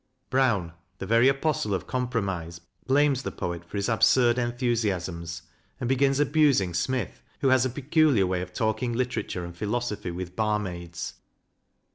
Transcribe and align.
Brown, 0.31 0.73
the 0.97 1.05
very 1.05 1.27
apostle 1.27 1.75
of 1.75 1.85
compromise, 1.85 2.59
blames 2.87 3.21
the 3.21 3.31
poet 3.31 3.63
for 3.63 3.77
his 3.77 3.87
absurd 3.87 4.39
enthusiasms, 4.39 5.43
and 5.79 5.87
begins 5.87 6.19
abusing 6.19 6.73
Smith, 6.73 7.21
who 7.41 7.49
has 7.49 7.67
a 7.67 7.69
peculiar 7.69 8.25
way 8.25 8.41
of 8.41 8.51
talking 8.51 8.93
literature 8.93 9.45
and 9.45 9.55
phi 9.55 9.67
losophy 9.67 10.11
with 10.11 10.35
barmaids. 10.35 11.13